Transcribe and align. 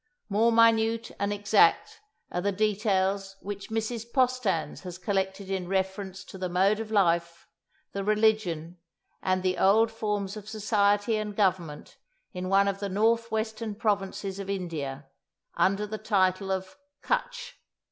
More 0.29 0.51
minute 0.51 1.11
and 1.19 1.31
exact 1.31 2.01
are 2.31 2.41
the 2.41 2.51
details 2.51 3.35
which 3.39 3.69
Mrs. 3.69 4.11
Postans 4.11 4.81
has 4.81 4.97
collected 4.97 5.51
in 5.51 5.67
reference 5.67 6.23
to 6.23 6.39
the 6.39 6.49
mode 6.49 6.79
of 6.79 6.89
life, 6.89 7.47
the 7.91 8.03
religion, 8.03 8.79
and 9.21 9.43
the 9.43 9.59
old 9.59 9.91
forms 9.91 10.35
of 10.35 10.49
society 10.49 11.17
and 11.17 11.35
government 11.35 11.97
in 12.33 12.49
one 12.49 12.67
of 12.67 12.79
the 12.79 12.89
north 12.89 13.31
western 13.31 13.75
provinces 13.75 14.39
of 14.39 14.49
India, 14.49 15.05
under 15.53 15.85
the 15.85 15.99
title 15.99 16.51
of 16.51 16.77
"Cutch." 17.03 17.59